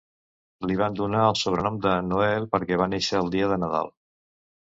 Li 0.69 0.75
van 0.77 0.95
donar 0.99 1.25
el 1.25 1.35
sobrenom 1.41 1.77
de 1.83 1.91
"Noel" 2.07 2.49
perquè 2.55 2.79
va 2.85 2.89
néixer 2.95 3.21
el 3.25 3.29
dia 3.37 3.51
de 3.53 3.59
Nadal. 3.65 3.93